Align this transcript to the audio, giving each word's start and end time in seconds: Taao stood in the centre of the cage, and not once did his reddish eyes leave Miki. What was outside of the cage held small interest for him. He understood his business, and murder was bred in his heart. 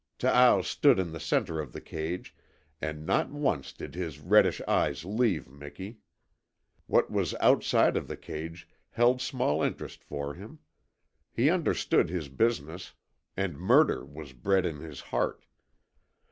Taao 0.17 0.63
stood 0.63 0.97
in 0.97 1.11
the 1.11 1.19
centre 1.19 1.59
of 1.59 1.73
the 1.73 1.79
cage, 1.79 2.35
and 2.81 3.05
not 3.05 3.29
once 3.29 3.71
did 3.71 3.93
his 3.93 4.17
reddish 4.19 4.59
eyes 4.61 5.05
leave 5.05 5.47
Miki. 5.47 5.99
What 6.87 7.11
was 7.11 7.35
outside 7.35 7.95
of 7.95 8.07
the 8.07 8.17
cage 8.17 8.67
held 8.89 9.21
small 9.21 9.61
interest 9.61 10.03
for 10.03 10.33
him. 10.33 10.57
He 11.31 11.51
understood 11.51 12.09
his 12.09 12.29
business, 12.29 12.95
and 13.37 13.59
murder 13.59 14.03
was 14.03 14.33
bred 14.33 14.65
in 14.65 14.77
his 14.79 15.01
heart. 15.01 15.45